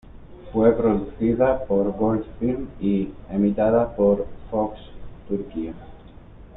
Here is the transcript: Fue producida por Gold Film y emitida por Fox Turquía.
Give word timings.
Fue 0.51 0.75
producida 0.75 1.63
por 1.65 1.95
Gold 1.95 2.25
Film 2.39 2.69
y 2.79 3.11
emitida 3.29 3.95
por 3.95 4.25
Fox 4.49 4.79
Turquía. 5.27 5.75